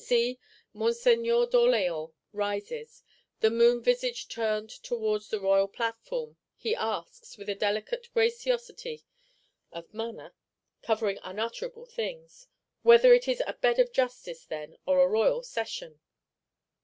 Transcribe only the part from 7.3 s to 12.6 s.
with a delicate graciosity of manner covering unutterable things: